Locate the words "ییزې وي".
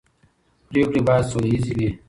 1.53-1.89